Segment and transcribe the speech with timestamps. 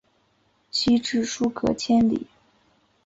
[0.71, 2.25] 西至疏勒千里。